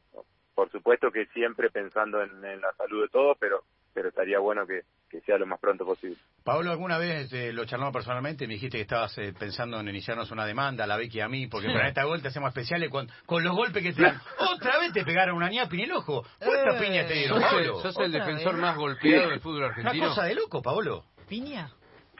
por 0.54 0.70
supuesto 0.70 1.10
que 1.10 1.26
siempre 1.26 1.70
pensando 1.70 2.22
en, 2.22 2.44
en 2.44 2.60
la 2.60 2.72
salud 2.74 3.02
de 3.02 3.08
todos, 3.08 3.36
pero 3.38 3.64
pero 3.92 4.08
estaría 4.08 4.38
bueno 4.38 4.66
que, 5.10 5.20
sea 5.20 5.38
lo 5.38 5.46
más 5.46 5.60
pronto 5.60 5.84
posible. 5.84 6.16
Pablo, 6.44 6.70
¿alguna 6.70 6.98
vez 6.98 7.32
eh, 7.32 7.52
lo 7.52 7.64
charlamos 7.64 7.92
personalmente? 7.92 8.46
Me 8.46 8.54
dijiste 8.54 8.78
que 8.78 8.82
estabas 8.82 9.16
eh, 9.18 9.32
pensando 9.38 9.78
en 9.80 9.88
iniciarnos 9.88 10.30
una 10.30 10.46
demanda, 10.46 10.84
a 10.84 10.86
la 10.86 10.96
Becky 10.96 11.18
y 11.18 11.20
a 11.20 11.28
mí, 11.28 11.46
porque 11.46 11.68
para 11.68 11.88
esta 11.88 12.06
vuelta 12.06 12.28
hacemos 12.28 12.48
especiales 12.48 12.90
con, 12.90 13.08
con 13.26 13.42
los 13.42 13.54
golpes 13.54 13.82
que 13.82 13.92
te 13.92 14.02
dan. 14.02 14.20
Otra 14.54 14.78
vez 14.78 14.92
te 14.92 15.04
pegaron 15.04 15.36
una 15.36 15.50
ñapa 15.50 15.74
en 15.74 15.80
el 15.80 15.92
ojo. 15.92 16.24
¿Cuántas 16.38 16.76
eh, 16.76 16.86
piñas 16.86 17.08
te 17.08 17.14
dieron, 17.14 17.40
Pablo? 17.40 17.80
¿Sos 17.80 17.98
el 17.98 18.12
defensor 18.12 18.56
más 18.56 18.76
golpeado 18.76 19.30
del 19.30 19.40
fútbol 19.40 19.64
argentino? 19.64 20.04
Una 20.04 20.08
cosa 20.08 20.24
de 20.24 20.34
loco, 20.34 20.62
Pablo. 20.62 21.04
¿Piña? 21.28 21.70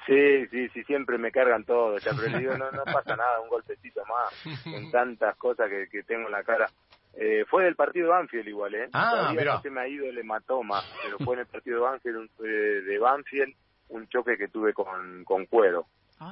Sí, 0.07 0.47
sí, 0.51 0.69
sí, 0.71 0.83
siempre 0.85 1.19
me 1.19 1.31
cargan 1.31 1.65
todo, 1.65 1.99
ya, 1.99 2.13
pero 2.17 2.39
digo, 2.39 2.57
no, 2.57 2.71
no 2.73 2.85
pasa 2.85 3.17
nada, 3.17 3.41
un 3.41 3.49
golpecito 3.49 4.01
más, 4.07 4.65
en 4.67 4.91
tantas 4.91 5.37
cosas 5.37 5.69
que, 5.69 5.89
que 5.89 6.03
tengo 6.03 6.27
en 6.27 6.33
la 6.33 6.43
cara. 6.43 6.69
Eh, 7.15 7.45
fue 7.49 7.65
del 7.65 7.77
partido 7.77 8.07
de 8.07 8.13
Banfield 8.13 8.49
igual, 8.49 8.75
¿eh? 8.75 8.89
Ah, 8.93 9.35
no 9.35 9.61
se 9.61 9.71
me 9.71 9.81
ha 9.81 9.89
ido 9.89 10.07
el 10.07 10.19
hematoma, 10.19 10.81
pero 11.03 11.19
fue 11.19 11.35
en 11.35 11.41
el 11.41 11.47
partido 11.47 11.77
de 11.77 11.83
Banfield, 11.83 12.31
eh, 12.45 12.83
de 12.83 12.99
Banfield 12.99 13.55
un 13.89 14.09
choque 14.09 14.37
que 14.39 14.49
tuve 14.49 14.73
con, 14.73 15.25
con 15.25 15.47
Cuero. 15.47 15.87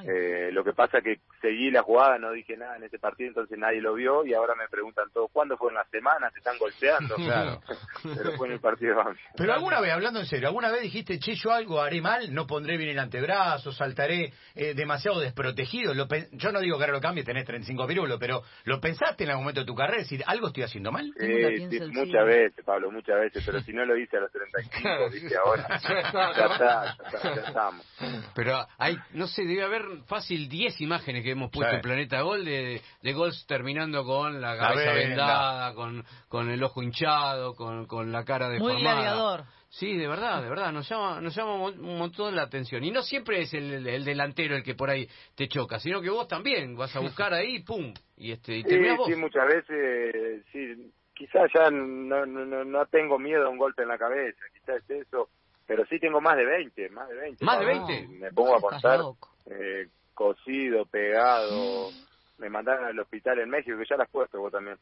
Eh, 0.06 0.50
lo 0.52 0.64
que 0.64 0.74
pasa 0.74 1.00
que 1.00 1.20
seguí 1.40 1.70
la 1.70 1.82
jugada, 1.82 2.18
no 2.18 2.32
dije 2.32 2.58
nada 2.58 2.76
en 2.76 2.84
ese 2.84 2.98
partido, 2.98 3.28
entonces 3.28 3.58
nadie 3.58 3.80
lo 3.80 3.94
vio 3.94 4.24
y 4.26 4.34
ahora 4.34 4.54
me 4.54 4.68
preguntan 4.68 5.10
todos, 5.14 5.30
¿cuándo 5.32 5.56
fue 5.56 5.70
en 5.70 5.76
la 5.76 5.84
semana? 5.86 6.30
¿Te 6.30 6.38
están 6.38 6.58
golpeando? 6.58 7.16
Claro. 7.28 7.60
Pero 8.02 8.32
fue 8.36 8.46
en 8.46 8.54
el 8.54 8.60
partido 8.60 8.92
de 8.92 9.04
Banfield. 9.04 9.34
Pero 9.36 9.52
alguna 9.52 9.80
vez, 9.80 9.92
hablando 9.92 10.20
en 10.20 10.26
serio, 10.26 10.48
¿alguna 10.48 10.70
vez 10.70 10.82
dijiste, 10.82 11.18
che, 11.18 11.34
yo 11.34 11.52
algo 11.52 11.80
haré 11.80 12.00
mal, 12.00 12.32
no 12.32 12.46
pondré 12.46 12.78
bien 12.78 12.90
el 12.90 12.98
antebrazo, 12.98 13.70
saltaré 13.72 14.32
eh, 14.54 14.72
demasiado 14.74 15.20
desprotegido? 15.20 15.92
Lo 15.94 16.06
yo 16.32 16.52
no 16.52 16.60
digo 16.60 16.78
que 16.78 16.84
ahora 16.84 16.94
lo 16.94 17.00
cambie, 17.00 17.24
tenés 17.24 17.44
35 17.44 17.86
pirulos, 17.86 18.18
pero 18.18 18.42
¿lo 18.64 18.80
pensaste 18.80 19.24
en 19.24 19.30
algún 19.30 19.44
momento 19.44 19.60
de 19.60 19.66
tu 19.66 19.74
carrera? 19.74 19.98
decir, 19.98 20.22
¿algo 20.26 20.48
estoy 20.48 20.62
haciendo 20.62 20.90
mal? 20.90 21.12
sí, 21.18 21.80
muchas 21.92 22.26
veces, 22.26 22.64
Pablo, 22.64 22.90
muchas 22.90 23.20
veces, 23.20 23.42
pero 23.44 23.60
si 23.60 23.72
no 23.72 23.84
lo 23.84 23.96
hice 23.96 24.16
a 24.16 24.20
los 24.20 24.32
35, 24.32 25.10
dije 25.12 25.36
ahora, 25.44 25.66
ya 25.68 25.98
está, 26.00 26.32
ya, 26.32 26.46
está, 26.46 27.34
ya 27.34 27.42
estamos. 27.42 27.86
Pero 28.34 28.66
hay, 28.78 28.96
no 29.12 29.26
sé, 29.26 29.44
debe 29.44 29.64
haber 29.64 29.77
fácil 30.06 30.48
10 30.48 30.80
imágenes 30.80 31.22
que 31.22 31.32
hemos 31.32 31.50
puesto 31.50 31.74
en 31.74 31.80
Planeta 31.80 32.22
Gol 32.22 32.44
de, 32.44 32.80
de 33.02 33.12
gols 33.12 33.46
terminando 33.46 34.04
con 34.04 34.40
la 34.40 34.56
cabeza 34.56 34.92
vendada, 34.92 35.74
con, 35.74 36.04
con 36.28 36.50
el 36.50 36.62
ojo 36.62 36.82
hinchado, 36.82 37.54
con, 37.54 37.86
con 37.86 38.12
la 38.12 38.24
cara 38.24 38.48
deformada. 38.48 39.46
Sí, 39.70 39.98
de 39.98 40.08
verdad, 40.08 40.42
de 40.42 40.48
verdad, 40.48 40.72
nos 40.72 40.88
llama, 40.88 41.20
nos 41.20 41.36
llama 41.36 41.54
un 41.56 41.98
montón 41.98 42.34
la 42.34 42.42
atención. 42.42 42.82
Y 42.84 42.90
no 42.90 43.02
siempre 43.02 43.42
es 43.42 43.52
el, 43.52 43.86
el 43.86 44.04
delantero 44.04 44.56
el 44.56 44.62
que 44.62 44.74
por 44.74 44.88
ahí 44.88 45.06
te 45.34 45.46
choca, 45.46 45.78
sino 45.78 46.00
que 46.00 46.08
vos 46.08 46.26
también 46.26 46.74
vas 46.74 46.96
a 46.96 47.00
buscar 47.00 47.34
ahí, 47.34 47.62
pum, 47.62 47.92
y 48.16 48.32
este 48.32 48.56
y 48.56 48.62
sí, 48.62 48.80
sí, 49.06 49.14
muchas 49.16 49.46
veces, 49.46 50.42
sí, 50.52 50.90
quizás 51.14 51.50
ya 51.54 51.70
no, 51.70 52.24
no, 52.24 52.64
no 52.64 52.86
tengo 52.86 53.18
miedo 53.18 53.46
a 53.46 53.50
un 53.50 53.58
golpe 53.58 53.82
en 53.82 53.88
la 53.88 53.98
cabeza, 53.98 54.40
quizás 54.54 54.82
es 54.88 55.06
eso, 55.06 55.28
pero 55.66 55.84
sí 55.86 55.98
tengo 55.98 56.20
más 56.20 56.36
de 56.36 56.46
20, 56.46 56.88
más 56.88 57.08
de 57.10 57.14
20. 57.16 57.44
¿Más 57.44 57.60
de 57.60 57.66
Pablo. 57.66 57.86
20? 57.86 58.18
Me 58.18 58.32
pongo 58.32 58.56
a 58.56 58.60
contar, 58.60 58.98
loco. 58.98 59.28
Eh, 59.50 59.88
cosido, 60.14 60.84
pegado, 60.86 61.90
me 62.38 62.48
mandaron 62.50 62.86
al 62.86 62.98
hospital 62.98 63.38
en 63.40 63.50
México, 63.50 63.76
que 63.78 63.84
ya 63.88 63.96
las 63.96 64.08
puesto 64.10 64.38
vos 64.40 64.52
también. 64.52 64.76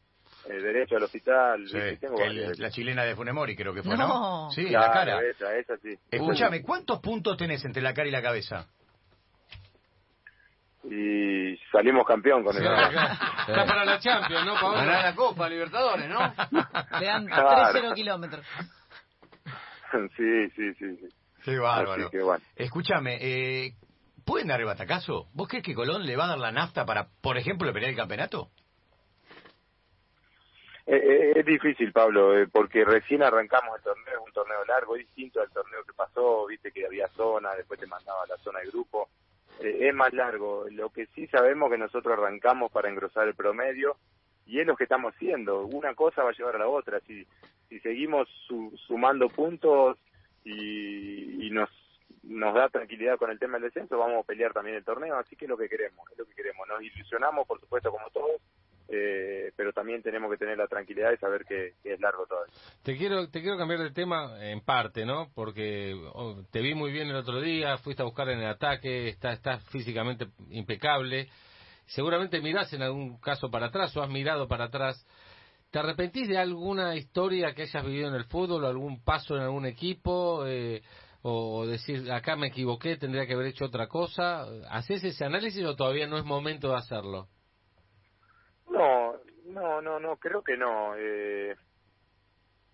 Eh, 0.48 0.60
derecho 0.60 0.96
al 0.96 1.02
hospital, 1.04 1.66
Sí, 1.68 1.78
tengo 2.00 2.20
el- 2.22 2.52
la 2.58 2.70
chilena 2.70 3.04
de 3.04 3.14
Funemori 3.16 3.56
creo 3.56 3.72
que 3.74 3.82
fue, 3.82 3.96
¿no? 3.96 4.06
No. 4.08 4.50
Sí, 4.50 4.66
Claro, 4.66 4.86
la 4.86 4.92
cara. 4.92 5.20
esa, 5.28 5.54
esa 5.56 5.76
sí. 5.78 5.94
Escúchame, 6.10 6.62
¿cuántos 6.62 7.00
puntos 7.00 7.36
tenés 7.36 7.64
entre 7.64 7.82
la 7.82 7.94
cara 7.94 8.08
y 8.08 8.12
la 8.12 8.22
cabeza? 8.22 8.66
Y 10.84 11.56
salimos 11.72 12.06
campeón 12.06 12.44
con 12.44 12.54
eso. 12.54 12.62
claro. 12.64 13.12
Está 13.48 13.66
para 13.66 13.84
la 13.84 13.98
Champions, 13.98 14.44
¿no? 14.46 14.54
Ganar 14.54 15.04
la 15.04 15.14
Copa 15.16 15.48
Libertadores, 15.48 16.08
¿no? 16.08 16.18
Le 17.00 17.06
dan 17.06 17.26
Claro. 17.26 17.72
3-0 17.72 17.94
kilómetros. 17.94 18.46
sí, 20.16 20.48
sí, 20.54 20.74
sí. 20.74 20.96
sí. 20.96 21.08
Qué 21.44 21.58
bárbaro. 21.58 22.10
Que 22.10 22.22
bueno. 22.22 22.44
Escúchame, 22.54 23.18
eh, 23.20 23.72
¿pueden 24.26 24.48
dar 24.48 24.60
el 24.60 24.66
batacazo? 24.66 25.28
¿Vos 25.32 25.48
crees 25.48 25.64
que 25.64 25.74
Colón 25.74 26.04
le 26.04 26.16
va 26.16 26.24
a 26.24 26.28
dar 26.28 26.38
la 26.38 26.52
nafta 26.52 26.84
para, 26.84 27.08
por 27.22 27.38
ejemplo, 27.38 27.72
pelear 27.72 27.90
el 27.90 27.96
campeonato? 27.96 28.50
Eh, 30.86 30.94
eh, 30.96 31.32
es 31.36 31.46
difícil, 31.46 31.92
Pablo, 31.92 32.38
eh, 32.38 32.46
porque 32.46 32.84
recién 32.84 33.22
arrancamos 33.22 33.76
el 33.76 33.82
torneo, 33.82 34.22
un 34.24 34.32
torneo 34.32 34.64
largo, 34.66 34.94
distinto 34.94 35.40
al 35.40 35.50
torneo 35.50 35.82
que 35.84 35.92
pasó, 35.94 36.46
viste 36.46 36.70
que 36.70 36.86
había 36.86 37.08
zona, 37.08 37.54
después 37.54 37.80
te 37.80 37.86
mandaba 37.86 38.26
la 38.26 38.36
zona 38.38 38.60
de 38.60 38.66
grupo. 38.68 39.08
Es 39.58 39.94
más 39.94 40.12
largo. 40.12 40.66
Lo 40.70 40.90
que 40.90 41.06
sí 41.14 41.26
sabemos 41.28 41.70
que 41.70 41.78
nosotros 41.78 42.18
arrancamos 42.18 42.70
para 42.70 42.88
engrosar 42.90 43.26
el 43.26 43.34
promedio 43.34 43.96
y 44.44 44.60
es 44.60 44.66
lo 44.66 44.76
que 44.76 44.84
estamos 44.84 45.14
haciendo. 45.14 45.64
Una 45.64 45.94
cosa 45.94 46.22
va 46.22 46.30
a 46.30 46.34
llevar 46.34 46.56
a 46.56 46.58
la 46.60 46.68
otra. 46.68 47.00
Si, 47.00 47.26
si 47.68 47.80
seguimos 47.80 48.28
su- 48.46 48.78
sumando 48.86 49.28
puntos 49.30 49.96
y, 50.44 51.46
y 51.46 51.50
nos 51.50 51.70
nos 52.28 52.54
da 52.54 52.68
tranquilidad 52.68 53.18
con 53.18 53.30
el 53.30 53.38
tema 53.38 53.54
del 53.54 53.64
descenso, 53.64 53.98
vamos 53.98 54.24
a 54.24 54.26
pelear 54.26 54.52
también 54.52 54.76
el 54.76 54.84
torneo, 54.84 55.16
así 55.16 55.36
que 55.36 55.44
es 55.44 55.48
lo 55.48 55.56
que 55.56 55.68
queremos, 55.68 56.10
es 56.10 56.18
lo 56.18 56.26
que 56.26 56.34
queremos. 56.34 56.66
Nos 56.68 56.82
ilusionamos, 56.82 57.46
por 57.46 57.60
supuesto, 57.60 57.90
como 57.90 58.10
todos, 58.10 58.40
eh, 58.88 59.52
pero 59.56 59.72
también 59.72 60.02
tenemos 60.02 60.30
que 60.30 60.36
tener 60.36 60.58
la 60.58 60.66
tranquilidad 60.66 61.10
de 61.10 61.18
saber 61.18 61.44
que, 61.44 61.74
es 61.84 62.00
largo 62.00 62.26
todavía. 62.26 62.52
Te 62.82 62.96
quiero, 62.96 63.28
te 63.30 63.40
quiero 63.40 63.56
cambiar 63.56 63.80
de 63.80 63.90
tema 63.90 64.44
en 64.44 64.60
parte, 64.60 65.04
¿no? 65.04 65.28
Porque 65.34 65.94
oh, 66.14 66.42
te 66.50 66.60
vi 66.60 66.74
muy 66.74 66.92
bien 66.92 67.08
el 67.08 67.16
otro 67.16 67.40
día, 67.40 67.78
fuiste 67.78 68.02
a 68.02 68.06
buscar 68.06 68.28
en 68.28 68.40
el 68.40 68.48
ataque, 68.48 69.08
estás 69.08 69.34
estás 69.34 69.64
físicamente 69.70 70.26
impecable. 70.50 71.28
Seguramente 71.86 72.40
mirás 72.40 72.72
en 72.72 72.82
algún 72.82 73.20
caso 73.20 73.50
para 73.50 73.66
atrás 73.66 73.96
o 73.96 74.02
has 74.02 74.10
mirado 74.10 74.48
para 74.48 74.64
atrás. 74.64 75.06
¿Te 75.70 75.80
arrepentís 75.80 76.28
de 76.28 76.38
alguna 76.38 76.94
historia 76.96 77.54
que 77.54 77.62
hayas 77.62 77.84
vivido 77.84 78.08
en 78.08 78.14
el 78.14 78.24
fútbol 78.24 78.64
algún 78.64 79.02
paso 79.02 79.36
en 79.36 79.42
algún 79.42 79.66
equipo? 79.66 80.46
Eh, 80.46 80.82
o 81.28 81.66
decir, 81.66 82.12
acá 82.12 82.36
me 82.36 82.46
equivoqué, 82.46 82.96
tendría 82.96 83.26
que 83.26 83.34
haber 83.34 83.48
hecho 83.48 83.64
otra 83.64 83.88
cosa. 83.88 84.46
¿Haces 84.70 85.02
ese 85.02 85.24
análisis 85.24 85.64
o 85.64 85.74
todavía 85.74 86.06
no 86.06 86.18
es 86.18 86.24
momento 86.24 86.68
de 86.68 86.76
hacerlo? 86.76 87.26
No, 88.70 89.14
no, 89.46 89.82
no, 89.82 89.98
no, 89.98 90.16
creo 90.18 90.42
que 90.42 90.56
no. 90.56 90.94
Eh, 90.96 91.56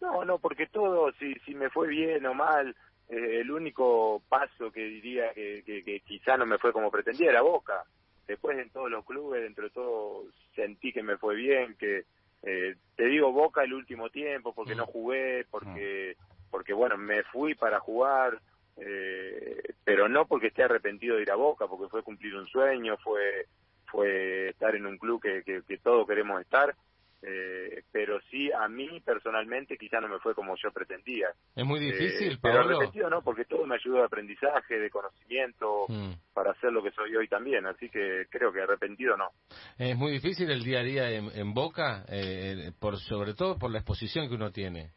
no, 0.02 0.24
no, 0.26 0.38
porque 0.38 0.66
todo, 0.66 1.12
si, 1.12 1.32
si 1.46 1.54
me 1.54 1.70
fue 1.70 1.88
bien 1.88 2.26
o 2.26 2.34
mal, 2.34 2.76
eh, 3.08 3.40
el 3.40 3.50
único 3.50 4.22
paso 4.28 4.70
que 4.70 4.84
diría 4.84 5.32
que, 5.32 5.62
que, 5.64 5.82
que 5.82 6.00
quizá 6.00 6.36
no 6.36 6.44
me 6.44 6.58
fue 6.58 6.74
como 6.74 6.90
pretendía 6.90 7.30
era 7.30 7.40
Boca. 7.40 7.84
Después 8.26 8.58
en 8.58 8.68
todos 8.70 8.90
los 8.90 9.04
clubes, 9.06 9.42
dentro 9.42 9.64
de 9.64 9.70
todo, 9.70 10.24
sentí 10.54 10.92
que 10.92 11.02
me 11.02 11.16
fue 11.16 11.36
bien, 11.36 11.74
que 11.78 12.04
eh, 12.42 12.74
te 12.96 13.06
digo 13.06 13.32
Boca 13.32 13.62
el 13.62 13.72
último 13.72 14.10
tiempo 14.10 14.54
porque 14.54 14.74
no 14.74 14.84
jugué, 14.86 15.46
porque, 15.50 16.16
porque 16.62 16.74
bueno, 16.74 16.96
me 16.96 17.24
fui 17.24 17.56
para 17.56 17.80
jugar, 17.80 18.38
eh, 18.76 19.60
pero 19.82 20.08
no 20.08 20.26
porque 20.28 20.46
esté 20.46 20.62
arrepentido 20.62 21.16
de 21.16 21.22
ir 21.22 21.30
a 21.32 21.34
Boca, 21.34 21.66
porque 21.66 21.88
fue 21.90 22.04
cumplir 22.04 22.36
un 22.36 22.46
sueño, 22.46 22.96
fue 22.98 23.46
fue 23.86 24.50
estar 24.50 24.72
en 24.76 24.86
un 24.86 24.96
club 24.96 25.20
que, 25.20 25.42
que, 25.42 25.62
que 25.66 25.78
todos 25.78 26.06
queremos 26.06 26.40
estar, 26.40 26.72
eh, 27.20 27.82
pero 27.90 28.20
sí 28.30 28.50
a 28.52 28.68
mí 28.68 29.00
personalmente 29.00 29.76
quizá 29.76 30.00
no 30.00 30.08
me 30.08 30.20
fue 30.20 30.36
como 30.36 30.54
yo 30.56 30.70
pretendía. 30.70 31.30
Es 31.56 31.66
muy 31.66 31.80
difícil, 31.80 32.34
Eh, 32.34 32.38
pero 32.40 32.60
arrepentido 32.60 33.10
no, 33.10 33.22
porque 33.22 33.44
todo 33.44 33.66
me 33.66 33.74
ayudó 33.74 33.98
de 33.98 34.04
aprendizaje, 34.04 34.78
de 34.78 34.88
conocimiento, 34.88 35.86
Mm. 35.88 36.12
para 36.32 36.54
ser 36.60 36.72
lo 36.72 36.80
que 36.82 36.92
soy 36.92 37.14
hoy 37.16 37.26
también, 37.26 37.66
así 37.66 37.88
que 37.90 38.26
creo 38.30 38.52
que 38.52 38.62
arrepentido 38.62 39.16
no. 39.16 39.30
Es 39.78 39.96
muy 39.96 40.12
difícil 40.12 40.48
el 40.48 40.62
día 40.62 40.78
a 40.78 40.84
día 40.84 41.10
en, 41.10 41.28
en 41.34 41.52
Boca, 41.54 42.04
eh, 42.08 42.70
por 42.80 42.96
sobre 42.98 43.34
todo 43.34 43.58
por 43.58 43.72
la 43.72 43.78
exposición 43.78 44.28
que 44.28 44.36
uno 44.36 44.52
tiene. 44.52 44.92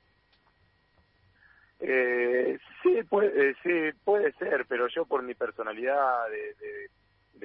Eh, 1.79 2.58
sí, 2.82 3.03
puede, 3.10 3.50
eh, 3.50 3.55
sí, 3.63 3.98
puede 4.03 4.32
ser, 4.34 4.65
pero 4.67 4.88
yo 4.88 5.05
por 5.05 5.24
mi 5.24 5.34
personalidad 5.34 6.29
de, 6.29 6.55
de, 6.55 6.89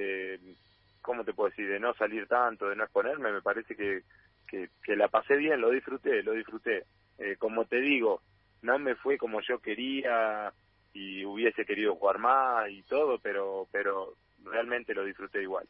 de, 0.02 0.54
¿cómo 1.02 1.25
te 1.25 1.32
puedo 1.32 1.50
decir? 1.50 1.68
De 1.68 1.80
no 1.80 1.94
salir 1.94 2.26
tanto, 2.26 2.68
de 2.68 2.76
no 2.76 2.84
exponerme, 2.84 3.32
me 3.32 3.42
parece 3.42 3.75
que, 3.75 4.02
que, 4.46 4.70
que 4.84 4.96
la 4.96 5.08
pasé 5.08 5.37
bien, 5.37 5.60
lo 5.60 5.70
disfruté, 5.70 6.22
lo 6.22 6.32
disfruté. 6.32 6.84
Eh, 7.18 7.37
como 7.38 7.64
te 7.66 7.80
digo, 7.80 8.22
no 8.62 8.78
me 8.78 8.94
fue 8.94 9.18
como 9.18 9.40
yo 9.40 9.58
quería 9.58 10.52
y 10.92 11.25
hubiese 11.25 11.64
querido 11.64 11.94
jugar 11.96 12.18
más 12.18 12.70
y 12.70 12.82
todo, 12.82 13.18
pero, 13.18 13.66
pero 13.70 14.14
realmente 14.44 14.94
lo 14.94 15.04
disfruté 15.04 15.42
igual. 15.42 15.66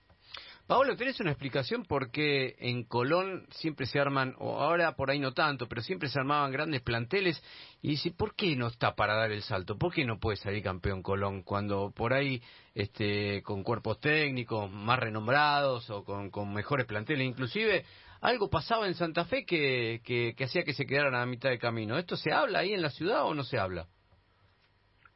Pablo, 0.67 0.97
¿tenés 0.97 1.19
una 1.19 1.33
explicación 1.33 1.85
por 1.85 2.13
qué 2.13 2.55
en 2.61 2.85
Colón 2.85 3.45
siempre 3.51 3.87
se 3.87 3.99
arman, 3.99 4.37
o 4.39 4.61
ahora 4.61 4.95
por 4.95 5.11
ahí 5.11 5.19
no 5.19 5.33
tanto, 5.33 5.67
pero 5.67 5.83
siempre 5.83 6.09
se 6.09 6.21
armaban 6.21 6.53
grandes 6.53 6.81
planteles? 6.81 7.43
Y 7.83 7.89
dice, 7.91 8.13
¿por 8.13 8.37
qué 8.37 8.55
no 8.55 8.69
está 8.69 8.95
para 8.95 9.17
dar 9.17 9.33
el 9.33 9.43
salto? 9.43 9.77
¿Por 9.77 9.93
qué 9.93 10.05
no 10.05 10.21
puede 10.21 10.37
salir 10.37 10.63
campeón 10.63 11.03
Colón 11.03 11.43
cuando 11.43 11.91
por 11.91 12.13
ahí, 12.13 12.41
este, 12.73 13.43
con 13.43 13.65
cuerpos 13.65 13.99
técnicos 13.99 14.71
más 14.71 15.01
renombrados 15.01 15.91
o 15.91 16.05
con, 16.05 16.31
con 16.31 16.55
mejores 16.55 16.87
planteles? 16.87 17.27
Inclusive, 17.27 17.85
algo 18.21 18.49
pasaba 18.49 18.87
en 18.87 18.95
Santa 18.95 19.25
Fe 19.25 19.45
que, 19.45 20.01
que, 20.05 20.35
que 20.37 20.45
hacía 20.45 20.63
que 20.63 20.75
se 20.75 20.87
quedaran 20.87 21.17
a 21.17 21.27
mitad 21.27 21.51
de 21.51 21.59
camino. 21.59 21.99
¿Esto 21.99 22.17
se 22.17 22.33
habla 22.33 22.61
ahí 22.61 22.75
en 22.75 22.83
la 22.83 22.91
ciudad 22.91 23.25
o 23.25 23.35
no 23.35 23.43
se 23.43 23.59
habla? 23.59 23.89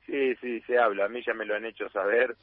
Sí, 0.07 0.35
sí, 0.37 0.61
se 0.67 0.79
habla. 0.79 1.07
A 1.07 1.09
mí 1.09 1.23
ya 1.25 1.33
me 1.35 1.45
lo 1.47 1.55
han 1.55 1.65
hecho 1.65 1.89
saber. 1.91 2.37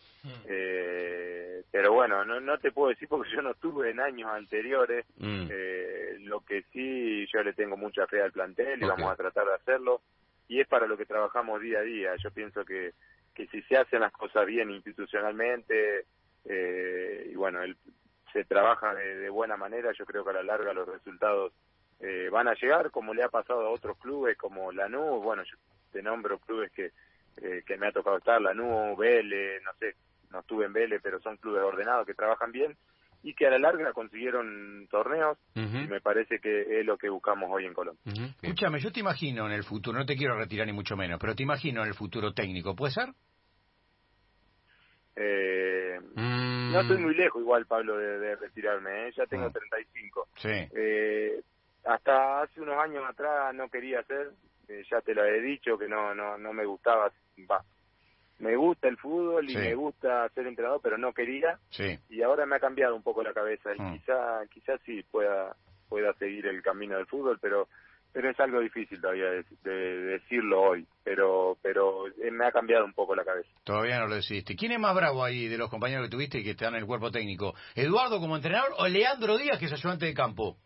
Eh, 0.47 1.63
pero 1.71 1.93
bueno, 1.93 2.23
no, 2.25 2.39
no 2.39 2.57
te 2.59 2.71
puedo 2.71 2.89
decir 2.89 3.07
porque 3.07 3.29
yo 3.35 3.41
no 3.41 3.51
estuve 3.51 3.89
en 3.91 3.99
años 3.99 4.29
anteriores. 4.31 5.05
Mm. 5.17 5.47
Eh, 5.49 6.17
lo 6.21 6.41
que 6.41 6.63
sí, 6.71 7.27
yo 7.31 7.43
le 7.43 7.53
tengo 7.53 7.77
mucha 7.77 8.07
fe 8.07 8.21
al 8.21 8.31
plantel 8.31 8.81
y 8.81 8.85
vamos 8.87 9.11
a 9.11 9.15
tratar 9.15 9.45
de 9.47 9.53
hacerlo. 9.55 10.01
Y 10.47 10.59
es 10.59 10.67
para 10.67 10.87
lo 10.87 10.97
que 10.97 11.05
trabajamos 11.05 11.61
día 11.61 11.79
a 11.79 11.83
día. 11.83 12.15
Yo 12.17 12.31
pienso 12.31 12.65
que, 12.65 12.91
que 13.33 13.47
si 13.47 13.61
se 13.63 13.77
hacen 13.77 14.01
las 14.01 14.11
cosas 14.11 14.45
bien 14.45 14.69
institucionalmente 14.71 16.05
eh, 16.45 17.27
y 17.31 17.35
bueno, 17.35 17.61
el- 17.63 17.77
se 18.33 18.45
trabaja 18.45 18.95
de, 18.95 19.17
de 19.17 19.29
buena 19.29 19.57
manera, 19.57 19.91
yo 19.91 20.05
creo 20.05 20.23
que 20.23 20.29
a 20.29 20.33
la 20.33 20.43
larga 20.43 20.73
los 20.73 20.87
resultados 20.87 21.51
eh, 21.99 22.29
van 22.31 22.47
a 22.47 22.53
llegar, 22.55 22.89
como 22.89 23.13
le 23.13 23.23
ha 23.23 23.29
pasado 23.29 23.65
a 23.65 23.69
otros 23.69 23.97
clubes 23.97 24.37
como 24.37 24.71
Lanús. 24.71 25.21
Bueno, 25.21 25.43
yo 25.43 25.57
te 25.91 26.01
nombro 26.01 26.39
clubes 26.39 26.71
que, 26.71 26.91
eh, 27.37 27.63
que 27.65 27.77
me 27.77 27.87
ha 27.87 27.91
tocado 27.91 28.17
estar, 28.17 28.41
Lanús, 28.41 28.97
Vélez, 28.97 29.61
no 29.63 29.71
sé, 29.79 29.95
no 30.31 30.39
estuve 30.39 30.65
en 30.65 30.73
Vélez, 30.73 31.01
pero 31.03 31.19
son 31.21 31.37
clubes 31.37 31.63
ordenados 31.63 32.05
que 32.05 32.13
trabajan 32.13 32.51
bien 32.51 32.75
y 33.23 33.33
que 33.35 33.45
a 33.45 33.51
la 33.51 33.59
larga 33.59 33.93
consiguieron 33.93 34.87
torneos 34.89 35.37
y 35.53 35.61
me 35.87 36.01
parece 36.01 36.39
que 36.39 36.79
es 36.79 36.85
lo 36.85 36.97
que 36.97 37.09
buscamos 37.09 37.49
hoy 37.51 37.65
en 37.65 37.73
Colombia. 37.73 38.01
Bien. 38.05 38.33
Escúchame, 38.41 38.79
yo 38.79 38.91
te 38.91 38.99
imagino 38.99 39.45
en 39.45 39.51
el 39.51 39.63
futuro, 39.63 39.97
no 39.99 40.05
te 40.05 40.15
quiero 40.15 40.35
retirar 40.37 40.65
ni 40.65 40.73
mucho 40.73 40.95
menos, 40.97 41.19
pero 41.19 41.35
te 41.35 41.43
imagino 41.43 41.81
en 41.83 41.89
el 41.89 41.93
futuro 41.93 42.33
técnico, 42.33 42.75
¿puede 42.75 42.93
ser? 42.93 43.09
Eh, 45.15 45.99
Mm. 46.15 46.71
no 46.71 46.81
estoy 46.81 46.97
muy 46.97 47.13
lejos 47.15 47.41
igual, 47.41 47.65
Pablo, 47.65 47.97
de, 47.97 48.17
de 48.19 48.35
retirarme, 48.37 49.07
¿eh? 49.07 49.11
ya 49.15 49.25
tengo 49.25 49.45
Ah. 49.47 49.51
35. 49.51 50.27
Sí. 50.37 50.49
Eh, 50.73 51.41
hasta 51.85 52.41
hace 52.41 52.61
unos 52.61 52.77
años 52.77 53.03
atrás 53.07 53.53
no 53.53 53.69
quería 53.69 53.99
hacer, 53.99 54.31
ya 54.89 55.01
te 55.01 55.13
lo 55.13 55.23
he 55.25 55.41
dicho, 55.41 55.77
que 55.77 55.87
no 55.87 56.13
no 56.15 56.37
no 56.37 56.53
me 56.53 56.65
gustaba, 56.65 57.11
va, 57.49 57.63
me 58.39 58.55
gusta 58.55 58.87
el 58.87 58.97
fútbol 58.97 59.45
y 59.49 59.53
Sí. 59.53 59.57
me 59.59 59.75
gusta 59.75 60.27
ser 60.29 60.47
entrenador, 60.47 60.79
pero 60.81 60.97
no 60.97 61.13
quería 61.13 61.59
Sí. 61.69 61.97
y 62.09 62.21
ahora 62.21 62.45
me 62.45 62.55
ha 62.55 62.59
cambiado 62.59 62.95
un 62.95 63.03
poco 63.03 63.21
la 63.23 63.33
cabeza 63.33 63.73
y 63.75 63.79
Mm. 63.79 63.93
quizá 63.93 64.41
quizá 64.51 64.77
sí 64.85 65.03
pueda 65.11 65.55
pueda 65.89 66.13
seguir 66.13 66.47
el 66.47 66.61
camino 66.63 66.95
del 66.97 67.05
fútbol, 67.07 67.37
pero 67.41 67.67
pero 68.13 68.29
es 68.29 68.37
algo 68.41 68.59
difícil 68.59 68.99
todavía 68.99 69.25
de, 69.29 69.45
de 69.63 69.97
decirlo 70.17 70.61
hoy, 70.61 70.85
pero 71.03 71.57
pero 71.61 72.07
eh, 72.07 72.31
me 72.31 72.45
ha 72.45 72.51
cambiado 72.51 72.83
un 72.83 72.93
poco 72.93 73.15
la 73.15 73.23
cabeza. 73.23 73.49
Todavía 73.63 73.99
no 73.99 74.07
lo 74.07 74.15
decidiste. 74.15 74.55
¿Quién 74.55 74.71
es 74.73 74.79
más 74.79 74.93
bravo 74.95 75.23
ahí 75.23 75.47
de 75.47 75.57
los 75.57 75.69
compañeros 75.69 76.05
que 76.05 76.11
tuviste 76.11 76.39
y 76.39 76.43
que 76.43 76.51
están 76.51 76.73
en 76.75 76.81
el 76.81 76.85
cuerpo 76.87 77.09
técnico? 77.11 77.53
¿Eduardo 77.75 78.19
como 78.19 78.35
entrenador 78.35 78.71
o 78.79 78.87
Leandro 78.87 79.37
Díaz, 79.37 79.59
que 79.59 79.65
es 79.65 79.73
ayudante 79.73 80.05
de 80.07 80.13
campo? 80.13 80.57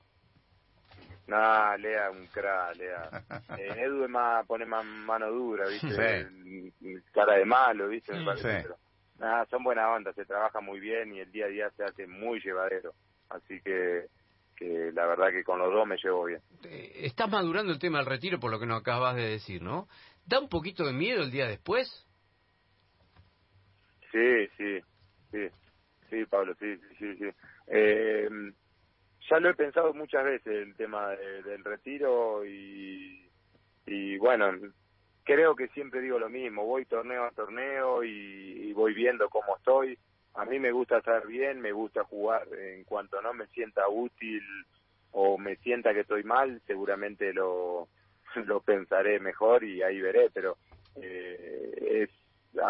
Nah, 1.28 1.76
Lea, 1.78 2.12
un 2.12 2.28
crack, 2.28 2.76
Lea. 2.76 3.10
Eh, 3.58 3.84
Edu 3.84 4.04
es 4.04 4.10
más, 4.10 4.46
pone 4.46 4.66
más 4.66 4.86
mano 4.86 5.32
dura, 5.32 5.68
¿viste? 5.68 5.90
Sí. 5.90 7.02
Cara 7.12 7.36
de 7.36 7.46
malo, 7.46 7.88
¿viste? 7.88 8.14
Me 8.14 8.26
parece, 8.26 8.58
sí. 8.58 8.64
pero, 8.64 8.78
nah, 9.20 9.46
son 9.46 9.64
buena 9.64 9.90
onda, 9.92 10.14
se 10.14 10.26
trabaja 10.26 10.62
muy 10.62 10.80
bien 10.80 11.14
y 11.14 11.20
el 11.20 11.32
día 11.32 11.46
a 11.46 11.50
día 11.50 11.70
se 11.72 11.84
hace 11.84 12.06
muy 12.08 12.40
llevadero. 12.42 12.94
Así 13.30 13.60
que, 13.62 14.08
que 14.56 14.92
la 14.94 15.06
verdad 15.08 15.32
que 15.32 15.44
con 15.44 15.60
los 15.60 15.74
dos 15.74 15.88
me 15.88 15.98
llevo 15.98 16.26
bien. 16.26 16.42
Eh, 16.64 16.92
Estás 17.06 17.30
madurando 17.30 17.72
el 17.72 17.80
tema 17.80 17.98
del 18.00 18.08
retiro 18.08 18.40
por 18.40 18.52
lo 18.52 18.60
que 18.60 18.66
nos 18.68 18.82
acabas 18.82 19.16
de 19.16 19.28
decir, 19.30 19.62
¿no? 19.62 19.88
¿Da 20.26 20.40
un 20.40 20.50
poquito 20.50 20.86
de 20.86 20.94
miedo 20.94 21.24
el 21.24 21.32
día 21.32 21.48
después? 21.48 21.88
Sí, 24.12 24.48
sí, 24.58 24.80
sí, 25.32 25.48
sí, 26.10 26.26
Pablo, 26.26 26.56
sí, 26.60 26.78
sí, 26.98 27.16
sí. 27.18 27.26
Eh, 27.68 28.30
ya 29.30 29.40
lo 29.40 29.50
he 29.50 29.54
pensado 29.54 29.94
muchas 29.94 30.24
veces 30.24 30.48
el 30.48 30.76
tema 30.76 31.10
del 31.10 31.64
retiro 31.64 32.46
y, 32.46 33.30
y 33.86 34.18
bueno, 34.18 34.52
creo 35.26 35.56
que 35.56 35.68
siempre 35.70 36.02
digo 36.02 36.20
lo 36.20 36.30
mismo, 36.30 36.64
voy 36.64 36.86
torneo 36.86 37.26
a 37.26 37.32
torneo 37.32 38.04
y, 38.04 38.72
voy 38.74 38.94
viendo 38.94 39.30
cómo 39.30 39.56
estoy. 39.56 39.98
A 40.34 40.44
mí 40.44 40.60
me 40.60 40.72
gusta 40.72 40.98
estar 40.98 41.26
bien, 41.26 41.62
me 41.62 41.72
gusta 41.72 42.04
jugar. 42.04 42.46
En 42.54 42.84
cuanto 42.84 43.22
no 43.22 43.34
me 43.34 43.48
sienta 43.48 43.88
útil 43.88 44.44
o 45.12 45.38
me 45.38 45.56
sienta 45.58 45.94
que 45.94 46.02
estoy 46.02 46.24
mal, 46.24 46.62
seguramente 46.68 47.34
lo, 47.34 47.88
lo 48.46 48.60
pensaré 48.60 49.20
mejor 49.20 49.64
y 49.64 49.82
ahí 49.82 50.02
veré, 50.02 50.30
pero 50.34 50.58
eh, 51.02 52.04
es 52.04 52.10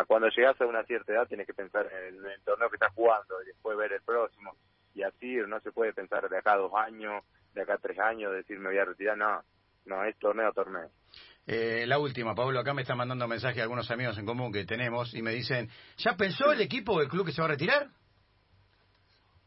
cuando 0.08 0.30
llegas 0.30 0.60
a 0.62 0.66
una 0.66 0.84
cierta 0.84 1.14
edad 1.14 1.28
tienes 1.28 1.46
que 1.46 1.54
pensar 1.54 1.88
en 1.92 2.26
el, 2.26 2.42
torneo 2.44 2.70
que 2.70 2.76
estás 2.76 2.94
jugando 2.94 3.42
y 3.44 3.48
después 3.48 3.78
ver 3.78 3.94
el 3.94 4.02
próximo 4.02 4.56
y 4.96 5.04
así 5.04 5.36
no 5.48 5.60
se 5.60 5.72
puede 5.72 5.94
pensar 5.94 6.28
de 6.28 6.38
acá 6.38 6.56
dos 6.56 6.72
años, 6.74 7.24
de 7.54 7.62
acá 7.62 7.78
tres 7.78 8.00
años, 8.00 8.34
decir 8.34 8.58
me 8.58 8.70
voy 8.70 8.78
a 8.78 8.86
retirar, 8.86 9.18
no, 9.18 9.44
no, 9.86 10.04
es 10.06 10.18
torneo 10.18 10.48
a 10.48 10.54
torneo. 10.54 10.90
Eh, 11.46 11.86
la 11.86 12.00
última, 12.00 12.34
Pablo, 12.34 12.60
acá 12.60 12.74
me 12.74 12.82
están 12.82 12.98
mandando 12.98 13.28
mensajes 13.28 13.62
algunos 13.62 13.92
amigos 13.92 14.18
en 14.18 14.26
común 14.26 14.52
que 14.52 14.66
tenemos 14.66 15.14
y 15.14 15.22
me 15.22 15.32
dicen, 15.32 15.70
¿ya 15.98 16.16
pensó 16.18 16.52
el 16.52 16.62
equipo 16.62 16.94
o 16.94 17.02
el 17.02 17.10
club 17.10 17.28
que 17.28 17.34
se 17.34 17.42
va 17.42 17.48
a 17.48 17.52
retirar? 17.52 17.90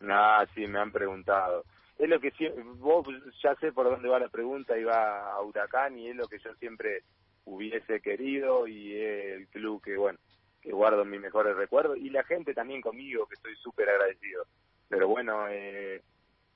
Ah, 0.03 0.47
sí, 0.55 0.67
me 0.67 0.79
han 0.79 0.93
preguntado. 0.93 1.65
Es 1.99 2.09
lo 2.09 2.21
que 2.21 2.31
vos 2.77 3.07
ya 3.43 3.57
sé 3.57 3.73
por 3.73 3.87
dónde 3.87 4.09
va 4.09 4.21
la 4.21 4.29
pregunta 4.29 4.79
y 4.79 4.85
va 4.85 5.33
a 5.33 5.43
Huracán 5.43 5.99
y 5.99 6.11
es 6.11 6.17
lo 6.17 6.29
que 6.29 6.39
yo 6.39 6.55
siempre 6.55 7.03
hubiese 7.45 8.01
querido 8.01 8.69
y 8.69 8.95
es 8.95 9.37
el 9.39 9.49
club 9.49 9.83
que, 9.83 9.97
bueno, 9.97 10.19
que 10.63 10.71
guardo 10.71 11.05
mis 11.05 11.21
mejores 11.21 11.57
recuerdos 11.57 11.99
y 11.99 12.11
la 12.11 12.23
gente 12.23 12.55
también 12.55 12.81
conmigo 12.81 13.27
que 13.27 13.35
estoy 13.35 13.57
súper 13.57 13.89
agradecido. 13.89 14.45
Pero 14.89 15.09
bueno, 15.09 15.47
eh, 15.49 16.03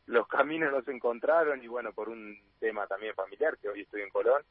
los 0.06 0.26
caminos 0.26 0.72
nos 0.72 0.86
encontraron 0.88 1.62
y 1.62 1.68
bueno, 1.68 1.92
por 1.92 2.08
un 2.08 2.36
tema 2.58 2.86
también 2.86 3.14
familiar, 3.14 3.56
que 3.60 3.68
hoy 3.68 3.82
estoy 3.82 4.02
en 4.02 4.10
Colón, 4.10 4.42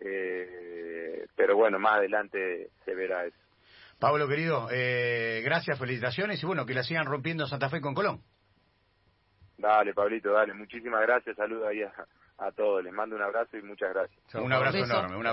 eh, 0.00 1.26
pero 1.34 1.56
bueno, 1.56 1.78
más 1.78 1.94
adelante 1.94 2.70
se 2.84 2.94
verá 2.94 3.24
eso. 3.24 3.36
Pablo, 3.98 4.28
querido, 4.28 4.68
eh, 4.70 5.40
gracias, 5.42 5.78
felicitaciones 5.78 6.42
y 6.42 6.46
bueno, 6.46 6.66
que 6.66 6.74
la 6.74 6.82
sigan 6.82 7.06
rompiendo 7.06 7.46
Santa 7.46 7.70
Fe 7.70 7.80
con 7.80 7.94
Colón. 7.94 8.20
Dale, 9.56 9.94
Pablito, 9.94 10.32
dale, 10.32 10.52
muchísimas 10.52 11.00
gracias, 11.00 11.34
saludos 11.36 11.68
ahí 11.68 11.82
a, 11.82 12.52
todos, 12.52 12.84
les 12.84 12.92
mando 12.92 13.16
un 13.16 13.22
abrazo 13.22 13.56
y 13.56 13.62
muchas 13.62 13.94
gracias. 13.94 14.34
Un 14.34 14.52
abrazo 14.52 14.78
enorme. 14.78 15.16